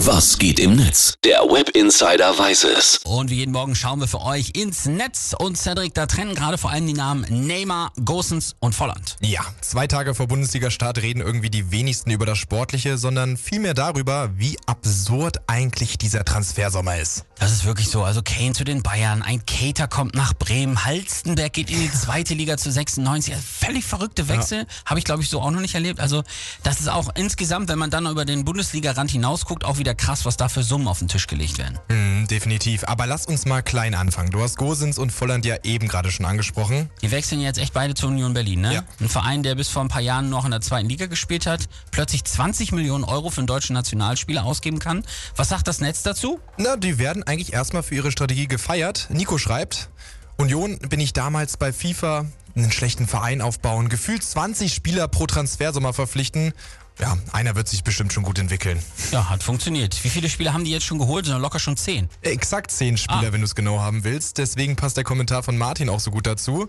Was 0.00 0.36
geht 0.36 0.60
im 0.60 0.76
Netz? 0.76 1.14
Der 1.24 1.38
Web 1.40 1.70
Insider 1.70 2.38
weiß 2.38 2.64
es. 2.64 3.00
Und 3.04 3.30
wie 3.30 3.36
jeden 3.36 3.52
Morgen 3.52 3.74
schauen 3.74 3.98
wir 3.98 4.06
für 4.06 4.20
euch 4.20 4.50
ins 4.54 4.84
Netz. 4.84 5.34
Und 5.36 5.56
Cedric, 5.56 5.94
da 5.94 6.04
trennen 6.04 6.34
gerade 6.34 6.58
vor 6.58 6.70
allem 6.70 6.86
die 6.86 6.92
Namen 6.92 7.24
Neymar, 7.30 7.92
Gosens 8.04 8.56
und 8.60 8.74
Volland. 8.74 9.16
Ja, 9.22 9.40
zwei 9.62 9.86
Tage 9.86 10.14
vor 10.14 10.26
Bundesliga-Start 10.28 11.00
reden 11.00 11.22
irgendwie 11.22 11.48
die 11.48 11.70
wenigsten 11.70 12.10
über 12.10 12.26
das 12.26 12.36
Sportliche, 12.36 12.98
sondern 12.98 13.38
vielmehr 13.38 13.72
darüber, 13.72 14.30
wie 14.36 14.58
absurd 14.66 15.38
eigentlich 15.46 15.96
dieser 15.96 16.26
Transfersommer 16.26 16.98
ist. 16.98 17.24
Das 17.38 17.52
ist 17.52 17.64
wirklich 17.66 17.88
so. 17.88 18.02
Also 18.02 18.22
Kane 18.22 18.52
zu 18.52 18.64
den 18.64 18.82
Bayern, 18.82 19.22
ein 19.22 19.44
Cater 19.44 19.88
kommt 19.88 20.14
nach 20.14 20.32
Bremen, 20.32 20.84
Halstenberg 20.84 21.52
geht 21.52 21.70
in 21.70 21.80
die 21.80 21.92
zweite 21.92 22.32
Liga 22.32 22.56
zu 22.56 22.72
96. 22.72 23.34
Also 23.34 23.46
völlig 23.46 23.84
verrückte 23.84 24.28
Wechsel. 24.28 24.60
Ja. 24.60 24.66
Habe 24.86 24.98
ich, 24.98 25.04
glaube 25.04 25.22
ich, 25.22 25.28
so 25.28 25.42
auch 25.42 25.50
noch 25.50 25.60
nicht 25.60 25.74
erlebt. 25.74 26.00
Also 26.00 26.22
das 26.62 26.80
ist 26.80 26.88
auch 26.88 27.10
insgesamt, 27.14 27.68
wenn 27.68 27.78
man 27.78 27.90
dann 27.90 28.06
über 28.06 28.24
den 28.24 28.44
Bundesliga-Rand 28.44 29.10
hinausguckt, 29.10 29.64
auch 29.64 29.76
wieder 29.76 29.94
krass, 29.94 30.24
was 30.24 30.38
da 30.38 30.48
für 30.48 30.62
Summen 30.62 30.88
auf 30.88 30.98
den 30.98 31.08
Tisch 31.08 31.26
gelegt 31.26 31.58
werden. 31.58 31.78
Mhm, 31.88 32.15
definitiv. 32.30 32.84
Aber 32.84 33.06
lass 33.06 33.26
uns 33.26 33.46
mal 33.46 33.62
klein 33.62 33.94
anfangen. 33.94 34.30
Du 34.30 34.42
hast 34.42 34.56
Gosens 34.56 34.98
und 34.98 35.12
Volland 35.12 35.44
ja 35.44 35.56
eben 35.62 35.88
gerade 35.88 36.10
schon 36.10 36.26
angesprochen. 36.26 36.90
Die 37.02 37.10
wechseln 37.10 37.40
jetzt 37.40 37.58
echt 37.58 37.72
beide 37.72 37.94
zur 37.94 38.10
Union 38.10 38.34
Berlin, 38.34 38.60
ne? 38.60 38.74
Ja. 38.74 38.84
Ein 39.00 39.08
Verein, 39.08 39.42
der 39.42 39.54
bis 39.54 39.68
vor 39.68 39.82
ein 39.82 39.88
paar 39.88 40.02
Jahren 40.02 40.28
noch 40.30 40.44
in 40.44 40.50
der 40.50 40.60
zweiten 40.60 40.88
Liga 40.88 41.06
gespielt 41.06 41.46
hat, 41.46 41.68
plötzlich 41.90 42.24
20 42.24 42.72
Millionen 42.72 43.04
Euro 43.04 43.30
für 43.30 43.38
einen 43.38 43.46
deutschen 43.46 43.74
Nationalspieler 43.74 44.44
ausgeben 44.44 44.78
kann. 44.78 45.04
Was 45.36 45.48
sagt 45.48 45.68
das 45.68 45.80
Netz 45.80 46.02
dazu? 46.02 46.40
Na, 46.56 46.76
die 46.76 46.98
werden 46.98 47.22
eigentlich 47.22 47.52
erstmal 47.52 47.82
für 47.82 47.94
ihre 47.94 48.10
Strategie 48.10 48.46
gefeiert. 48.46 49.06
Nico 49.10 49.38
schreibt, 49.38 49.88
Union 50.36 50.78
bin 50.78 51.00
ich 51.00 51.12
damals 51.12 51.56
bei 51.56 51.72
FIFA 51.72 52.26
einen 52.54 52.72
schlechten 52.72 53.06
Verein 53.06 53.42
aufbauen, 53.42 53.88
gefühlt 53.88 54.22
20 54.22 54.72
Spieler 54.72 55.08
pro 55.08 55.26
Transfersommer 55.26 55.92
verpflichten 55.92 56.52
ja, 56.98 57.16
einer 57.32 57.54
wird 57.54 57.68
sich 57.68 57.84
bestimmt 57.84 58.12
schon 58.12 58.22
gut 58.22 58.38
entwickeln. 58.38 58.82
Ja, 59.10 59.28
hat 59.28 59.42
funktioniert. 59.42 60.02
Wie 60.02 60.08
viele 60.08 60.28
Spieler 60.30 60.54
haben 60.54 60.64
die 60.64 60.70
jetzt 60.70 60.86
schon 60.86 60.98
geholt? 60.98 61.26
Sind 61.26 61.38
locker 61.40 61.58
schon 61.58 61.76
zehn. 61.76 62.08
Exakt 62.22 62.70
zehn 62.70 62.96
Spieler, 62.96 63.28
ah. 63.28 63.32
wenn 63.32 63.40
du 63.40 63.44
es 63.44 63.54
genau 63.54 63.80
haben 63.80 64.04
willst. 64.04 64.38
Deswegen 64.38 64.76
passt 64.76 64.96
der 64.96 65.04
Kommentar 65.04 65.42
von 65.42 65.58
Martin 65.58 65.90
auch 65.90 66.00
so 66.00 66.10
gut 66.10 66.26
dazu. 66.26 66.68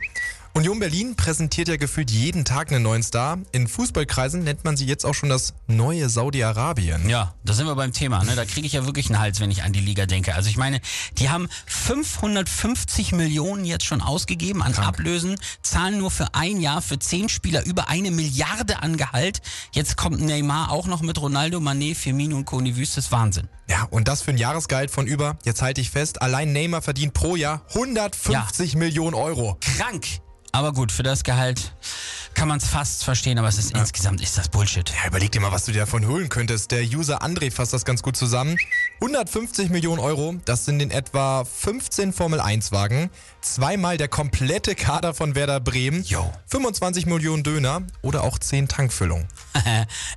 Union 0.58 0.80
Berlin 0.80 1.16
präsentiert 1.16 1.67
ja 1.67 1.77
gefühlt 1.77 2.09
jeden 2.09 2.44
Tag 2.44 2.72
einen 2.72 2.81
neuen 2.81 3.03
Star. 3.03 3.38
In 3.52 3.67
Fußballkreisen 3.67 4.44
nennt 4.44 4.64
man 4.64 4.75
sie 4.75 4.88
jetzt 4.88 5.05
auch 5.05 5.14
schon 5.14 5.30
das 5.30 5.53
neue 5.67 6.09
Saudi-Arabien. 6.09 7.08
Ja, 7.08 7.36
da 7.44 7.53
sind 7.53 7.67
wir 7.67 7.75
beim 7.75 7.94
Thema. 7.94 8.23
Ne? 8.23 8.36
Da 8.36 8.44
kriege 8.44 8.66
ich 8.66 8.73
ja 8.73 8.83
wirklich 8.88 9.08
einen 9.11 9.19
Hals, 9.19 9.39
wenn 9.39 9.52
ich 9.52 9.61
an 9.61 9.72
die 9.72 9.81
Liga 9.81 10.08
denke. 10.08 10.33
Also 10.33 10.49
ich 10.49 10.58
meine, 10.58 10.81
die 11.19 11.30
haben 11.30 11.47
550 11.67 13.11
Millionen 13.11 13.66
jetzt 13.66 13.86
schon 13.86 14.02
ausgegeben 14.02 14.64
an 14.64 14.72
Krank. 14.72 14.88
Ablösen, 14.88 15.36
zahlen 15.61 15.99
nur 15.99 16.09
für 16.09 16.33
ein 16.33 16.59
Jahr 16.59 16.81
für 16.81 16.97
zehn 16.97 17.30
Spieler 17.30 17.64
über 17.64 17.89
eine 17.89 18.09
Milliarde 18.09 18.81
an 18.81 18.97
Gehalt. 18.97 19.44
Jetzt 19.73 19.95
kommt 19.95 20.21
Neymar 20.21 20.71
auch 20.71 20.88
noch 20.88 21.03
mit 21.03 21.21
Ronaldo, 21.21 21.59
Mané, 21.59 21.94
Firmino 21.94 22.36
und 22.36 22.45
Koni 22.45 22.75
Wüstes. 22.77 23.11
Wahnsinn. 23.11 23.47
Ja, 23.69 23.83
und 23.92 24.08
das 24.08 24.23
für 24.23 24.31
ein 24.31 24.39
Jahresgehalt 24.39 24.89
von 24.89 25.05
über, 25.05 25.38
jetzt 25.45 25.61
halte 25.61 25.81
ich 25.81 25.92
fest, 25.92 26.19
allein 26.23 26.52
Neymar 26.52 26.81
verdient 26.81 27.14
pro 27.14 27.36
Jahr 27.36 27.61
150 27.75 28.73
ja. 28.73 28.80
Millionen 28.80 29.14
Euro. 29.14 29.59
Krank. 29.61 30.08
Aber 30.58 30.73
gut, 30.73 30.91
für 30.91 31.03
das 31.03 31.23
Gehalt 31.23 31.72
kann 32.33 32.47
man 32.47 32.58
es 32.58 32.67
fast 32.67 33.03
verstehen, 33.03 33.38
aber 33.38 33.47
es 33.47 33.59
ist 33.59 33.75
ja. 33.75 33.80
insgesamt 33.80 34.22
ist 34.22 34.39
das 34.39 34.50
Bullshit. 34.50 34.89
Ja, 34.89 35.08
überleg 35.08 35.31
dir 35.31 35.39
mal, 35.39 35.52
was 35.52 35.66
du 35.66 35.72
dir 35.72 35.81
davon 35.81 36.08
holen 36.08 36.30
könntest. 36.30 36.72
Der 36.72 36.81
User 36.81 37.22
André 37.22 37.52
fasst 37.52 37.73
das 37.73 37.86
ganz 37.86 38.02
gut 38.02 38.17
zusammen. 38.17 38.58
150 38.99 39.69
Millionen 39.69 39.99
Euro, 39.99 40.35
das 40.45 40.65
sind 40.65 40.81
in 40.81 40.89
etwa 40.89 41.45
15 41.45 42.13
Formel 42.13 42.39
1 42.39 42.71
Wagen, 42.71 43.11
zweimal 43.41 43.95
der 43.97 44.07
komplette 44.07 44.73
Kader 44.73 45.13
von 45.13 45.35
Werder 45.35 45.59
Bremen, 45.59 46.03
Yo. 46.03 46.33
25 46.47 47.05
Millionen 47.05 47.43
Döner 47.43 47.83
oder 48.01 48.23
auch 48.23 48.39
10 48.39 48.67
Tankfüllungen. 48.67 49.27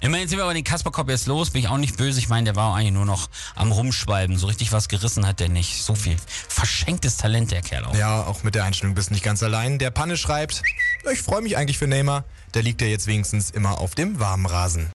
Immerhin 0.01 0.29
sind 0.29 0.39
wir 0.39 0.45
aber 0.45 0.55
den 0.55 0.65
Kasperkopf 0.65 1.11
jetzt 1.11 1.27
los, 1.27 1.51
bin 1.51 1.61
ich 1.61 1.69
auch 1.69 1.77
nicht 1.77 1.99
böse. 1.99 2.19
Ich 2.21 2.31
meine, 2.31 2.45
der 2.45 2.57
war 2.57 2.75
eigentlich 2.75 2.95
nur 2.95 3.05
noch 3.05 3.29
am 3.55 3.71
Rumschwalben. 3.71 4.39
So 4.39 4.47
richtig 4.47 4.73
was 4.73 4.89
gerissen 4.89 5.27
hat 5.27 5.41
der 5.41 5.51
nicht. 5.51 5.83
So 5.83 5.95
viel 5.95 6.17
verschenktes 6.49 7.19
Talent, 7.19 7.51
der 7.51 7.61
Kerl 7.61 7.85
auch. 7.85 7.95
Ja, 7.95 8.25
auch 8.25 8.43
mit 8.45 8.55
der 8.55 8.65
Einstellung 8.65 8.95
bist 8.95 9.11
du 9.11 9.15
nicht 9.15 9.25
ganz 9.25 9.43
allein. 9.43 9.79
Der 9.79 9.91
Panne 9.91 10.17
schreibt, 10.17 10.63
ich 11.13 11.21
freue 11.21 11.43
mich 11.43 11.59
eigentlich 11.59 11.77
für 11.77 11.87
Neymar. 11.87 12.25
Der 12.55 12.63
liegt 12.63 12.81
ja 12.81 12.87
jetzt 12.87 13.07
wenigstens 13.07 13.51
immer 13.51 13.79
auf 13.79 13.95
dem 13.95 14.19
warmen 14.21 14.47
Rasen. 14.47 14.89